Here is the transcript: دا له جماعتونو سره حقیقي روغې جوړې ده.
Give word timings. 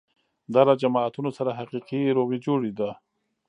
دا 0.53 0.61
له 0.67 0.73
جماعتونو 0.81 1.29
سره 1.37 1.57
حقیقي 1.59 2.01
روغې 2.17 2.37
جوړې 2.45 2.71
ده. 2.79 2.89